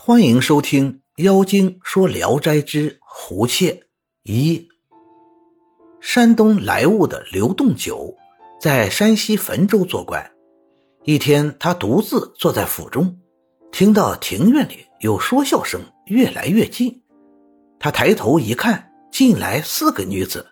[0.00, 3.72] 欢迎收听《妖精说聊斋之胡妾》
[4.22, 4.68] 一。
[6.00, 8.14] 山东莱芜的刘洞九
[8.60, 10.30] 在山西汾州做官。
[11.02, 13.18] 一天，他独自坐在府中，
[13.72, 17.02] 听到庭院里有说笑声越来越近。
[17.80, 20.46] 他抬头一看，进来四个女子，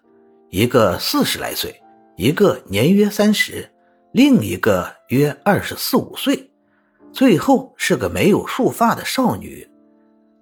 [0.50, 1.80] 一个四十来岁，
[2.16, 3.70] 一个年约三十，
[4.12, 6.50] 另一个约二十四五岁。
[7.16, 9.66] 最后是个没有束发的少女，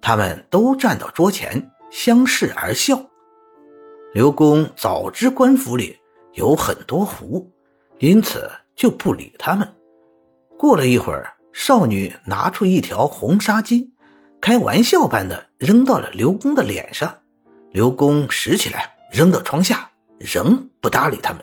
[0.01, 3.01] 他们都站到桌前相视而笑。
[4.13, 5.97] 刘公早知官府里
[6.33, 7.49] 有很多狐，
[7.99, 9.65] 因此就不理他们。
[10.59, 13.91] 过了一会儿，少女拿出一条红纱巾，
[14.41, 17.19] 开玩笑般的扔到了刘公的脸上。
[17.71, 19.89] 刘公拾起来扔到窗下，
[20.19, 21.41] 仍不搭理他们。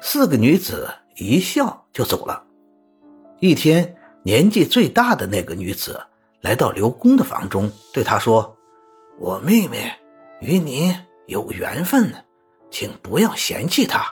[0.00, 2.42] 四个女子一笑就走了。
[3.40, 3.94] 一天。
[4.28, 5.98] 年纪最大的那个女子
[6.42, 8.54] 来到刘公的房中，对他说
[9.18, 9.90] ：“我妹妹
[10.42, 10.94] 与你
[11.28, 12.12] 有缘分，
[12.70, 14.04] 请不要嫌弃她。”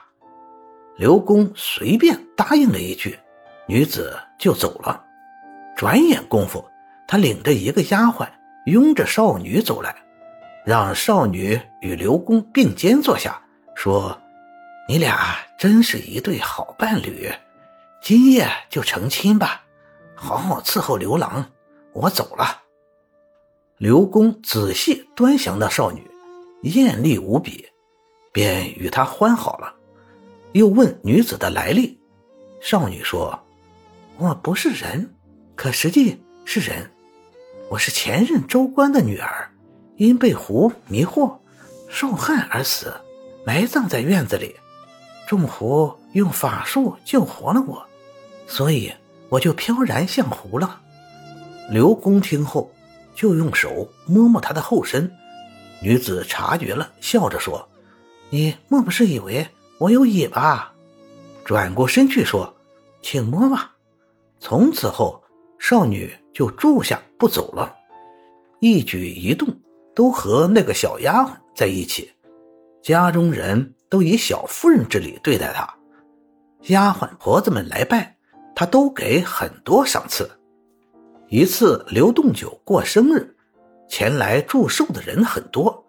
[0.97, 3.19] 刘公随便答应了一句，
[3.69, 5.05] 女子就走了。
[5.77, 6.65] 转眼功夫，
[7.07, 8.27] 他领着一个丫鬟，
[8.65, 9.95] 拥着少女走来，
[10.65, 13.39] 让少女与刘公并肩坐下，
[13.75, 14.19] 说
[14.89, 17.31] ：“你俩真是一对好伴侣，
[18.01, 19.61] 今夜就成亲吧。”
[20.19, 21.45] 好好伺候刘郎，
[21.93, 22.63] 我走了。
[23.77, 26.11] 刘公仔细端详那少女，
[26.63, 27.69] 艳丽无比，
[28.33, 29.75] 便与她欢好了。
[30.53, 32.01] 又问女子的来历，
[32.63, 33.39] 少女说
[34.17, 35.15] ：“我不是人，
[35.55, 36.91] 可实际是人。
[37.69, 39.51] 我是前任州官的女儿，
[39.97, 41.37] 因被狐迷惑，
[41.89, 42.91] 受害而死，
[43.45, 44.57] 埋葬在院子里。
[45.29, 47.87] 众狐用法术救活了我，
[48.47, 48.91] 所以。”
[49.29, 50.81] 我就飘然像狐了。
[51.71, 52.71] 刘公听后，
[53.15, 55.11] 就用手摸摸她的后身。
[55.83, 57.69] 女子察觉了，笑着说
[58.31, 59.47] ：“你莫不是以为
[59.79, 60.73] 我有尾巴？”
[61.45, 62.55] 转过身去说
[63.03, 63.73] ：“请摸吧。”
[64.41, 65.23] 从此后，
[65.59, 67.75] 少女就住下不走了，
[68.61, 69.49] 一举一动
[69.95, 72.11] 都和那个小丫鬟在一起。
[72.83, 75.75] 家中人都以小夫人之礼对待她，
[76.69, 78.16] 丫鬟婆子们来拜。
[78.57, 80.29] 他都给很多赏赐。
[81.29, 83.37] 一次，刘洞九过生日，
[83.87, 85.85] 前来祝寿的人很多，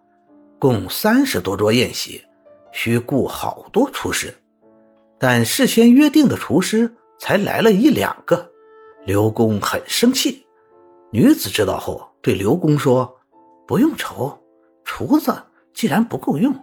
[0.58, 2.22] 共三十多桌宴席，
[2.70, 4.34] 需雇好多厨师，
[5.18, 8.50] 但事先约定的厨师才来了一两个，
[9.06, 10.44] 刘公很生气。
[11.10, 13.18] 女子知道后，对刘公说
[13.66, 14.38] ：“不用愁，
[14.84, 15.34] 厨子
[15.72, 16.54] 既然不够用，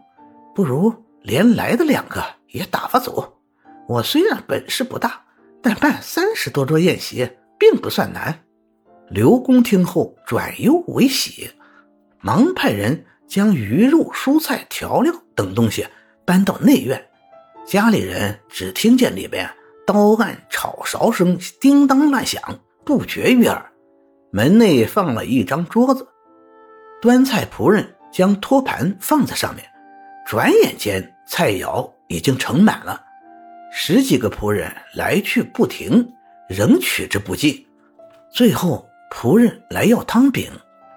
[0.53, 3.39] 不如连来的两个也打发走。
[3.87, 5.19] 我虽然本事不大。”
[5.65, 7.27] 但办三十多桌宴席
[7.57, 8.43] 并不算难。
[9.09, 11.49] 刘公听后转忧为喜，
[12.21, 15.83] 忙派人将鱼肉、蔬菜、调料等东西
[16.23, 17.03] 搬到内院。
[17.65, 19.49] 家里人只听见里边
[19.87, 22.39] 刀案、炒勺声叮当乱响，
[22.85, 23.65] 不绝于耳。
[24.31, 26.07] 门内放了一张桌子，
[27.01, 29.65] 端菜仆人将托盘放在上面，
[30.27, 33.01] 转眼间菜肴已经盛满了。
[33.77, 36.09] 十几个仆人来去不停，
[36.47, 37.67] 仍取之不尽。
[38.31, 40.49] 最后，仆人来要汤饼，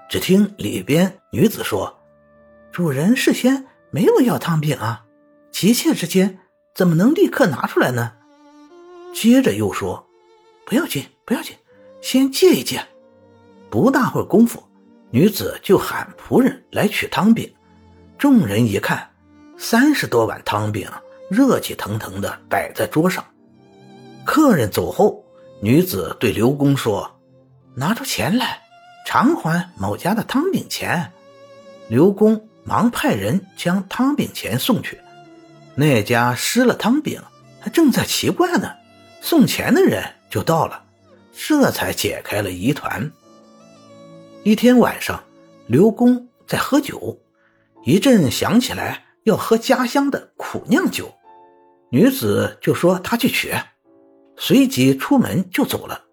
[0.09, 1.99] 只听里边女子说
[2.71, 5.05] ：“主人事先没有要汤饼啊，
[5.51, 6.39] 急切之间
[6.73, 8.13] 怎么能立刻拿出来呢？”
[9.13, 10.07] 接着又说
[10.65, 11.57] ：“不要紧，不要紧，
[12.01, 12.81] 先借一借。”
[13.69, 14.63] 不大会功夫，
[15.11, 17.53] 女子就喊仆人来取汤饼。
[18.17, 19.11] 众人一看，
[19.57, 20.89] 三十多碗汤饼。
[21.29, 23.25] 热气腾腾的摆在桌上，
[24.25, 25.23] 客人走后，
[25.61, 27.21] 女子对刘公说
[27.77, 28.63] ：“拿出钱来，
[29.07, 31.13] 偿还某家的汤饼钱。”
[31.89, 34.99] 刘公忙派人将汤饼钱送去。
[35.75, 37.23] 那家失了汤饼，
[37.61, 38.71] 还正在奇怪呢，
[39.21, 40.83] 送钱的人就到了，
[41.33, 43.11] 这才解开了疑团。
[44.45, 45.23] 一天晚上，
[45.67, 47.21] 刘公在喝酒，
[47.85, 51.13] 一阵想起来要喝家乡的苦酿酒。
[51.91, 53.53] 女子就说：“她去取。”
[54.37, 56.05] 随即出门就走了。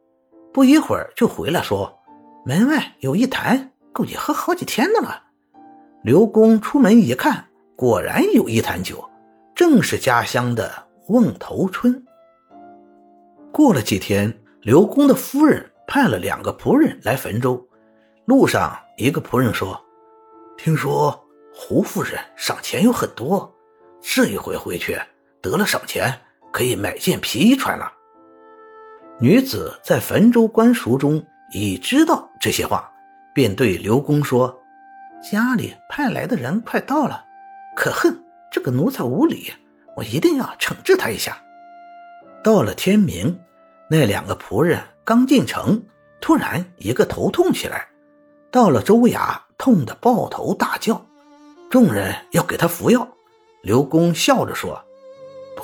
[0.54, 2.00] 不一会儿就回来，说
[2.46, 5.24] ：“门外有一坛，够你喝好几天的了。”
[6.02, 9.04] 刘公出门一看，果然有一坛酒，
[9.54, 10.72] 正是家乡的
[11.08, 12.04] 瓮头春。
[13.52, 17.64] 过了几天，刘公的夫人派了两个仆人来汾州。
[18.26, 19.80] 路上，一个仆人说
[20.58, 21.24] ：“听说
[21.54, 23.54] 胡夫人赏钱有很多，
[24.02, 24.98] 这一回回去。”
[25.46, 26.22] 得了赏钱，
[26.52, 27.92] 可以买件皮衣穿了。
[29.20, 32.92] 女子在汾州官塾中已知道这些话，
[33.32, 34.60] 便对刘公说
[35.22, 37.24] ：“家里派来的人快到了，
[37.76, 38.20] 可恨
[38.52, 39.54] 这个奴才无礼，
[39.96, 41.38] 我一定要惩治他一下。”
[42.44, 43.40] 到了天明，
[43.88, 45.86] 那两个仆人刚进城，
[46.20, 47.88] 突然一个头痛起来，
[48.50, 51.06] 到了州衙，痛得抱头大叫。
[51.70, 53.08] 众人要给他服药，
[53.62, 54.84] 刘公笑着说：“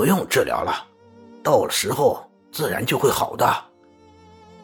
[0.02, 0.88] 不用治疗了，
[1.44, 3.66] 到了时候自然就会好的。”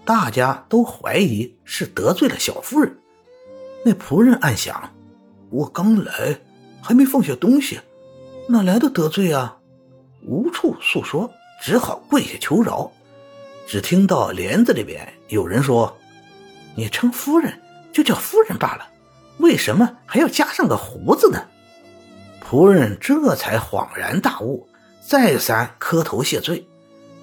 [0.04, 2.98] 大家都怀疑是得罪了小夫人。
[3.86, 4.92] 那仆人暗想
[5.52, 6.40] ：“我刚来，
[6.82, 7.80] 还没放下东西，
[8.50, 9.60] 哪来的得罪啊？
[10.26, 11.32] 无处诉说。”
[11.62, 12.92] 只好跪下求饶，
[13.68, 15.96] 只听到帘子里边有人说
[16.76, 17.62] ：“你称夫人
[17.92, 18.88] 就叫夫人罢了，
[19.38, 21.44] 为什么还要加上个胡子呢？”
[22.44, 24.68] 仆人这才恍然大悟，
[25.08, 26.68] 再三磕头谢罪。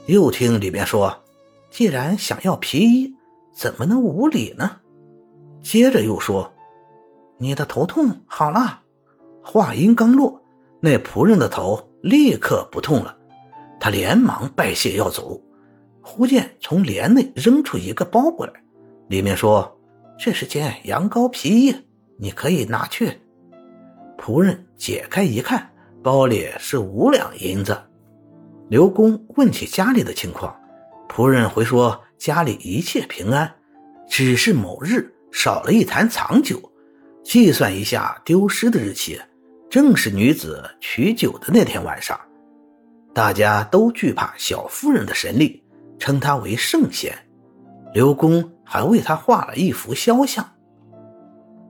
[0.06, 1.22] 又听里面说
[1.70, 3.14] ：“既然想要皮衣，
[3.52, 4.78] 怎么能无礼呢？”
[5.62, 6.50] 接着又说
[7.36, 8.80] ：“你的头痛好了。”
[9.44, 10.42] 话音刚落，
[10.80, 13.14] 那仆人的头立刻不痛了。
[13.78, 15.38] 他连忙拜谢要走，
[16.00, 18.52] 忽见从帘内扔出一个包过来，
[19.08, 19.78] 里面说
[20.18, 21.76] ：“这是件羊羔皮衣，
[22.16, 23.20] 你可以拿去。”
[24.16, 25.70] 仆人解开一看，
[26.04, 27.74] 包里是五两银子。
[28.68, 30.54] 刘公问起家里的情况，
[31.08, 33.50] 仆人回说家里一切平安，
[34.06, 36.60] 只是某日少了一坛藏酒。
[37.22, 39.18] 计算一下丢失的日期，
[39.70, 42.20] 正是女子取酒的那天晚上。
[43.14, 45.64] 大家都惧怕小夫人的神力，
[45.98, 47.16] 称她为圣贤。
[47.94, 50.46] 刘公还为她画了一幅肖像。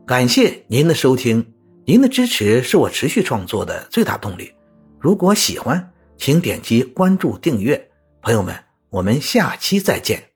[0.05, 1.54] 感谢您的收听，
[1.87, 4.51] 您的支持是我持续创作的最大动力。
[4.99, 7.91] 如果喜欢，请点击关注订阅。
[8.23, 8.55] 朋友们，
[8.89, 10.34] 我们下期再见。